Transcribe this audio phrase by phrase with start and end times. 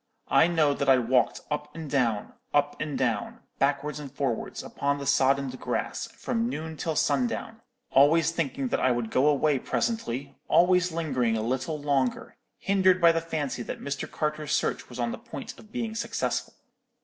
[0.31, 4.97] I know that I walked up and down, up and down, backwards and forwards, upon
[4.97, 10.35] the soddened grass, from noon till sundown, always thinking that I would go away presently,
[10.47, 14.09] always lingering a little longer; hindered by the fancy that Mr.
[14.09, 16.55] Carter's search was on the point of being successful.